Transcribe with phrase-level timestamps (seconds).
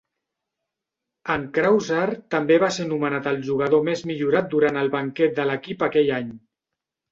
[1.33, 2.05] En Krauser
[2.37, 6.37] també va ser nomenat el Jugador Més Millorat durant el banquet de l'equip aquell any.